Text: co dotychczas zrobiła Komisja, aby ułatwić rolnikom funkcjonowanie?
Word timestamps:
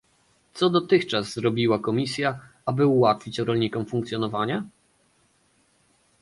co 0.53 0.69
dotychczas 0.69 1.33
zrobiła 1.33 1.79
Komisja, 1.79 2.39
aby 2.65 2.87
ułatwić 2.87 3.39
rolnikom 3.39 3.85
funkcjonowanie? 3.85 4.63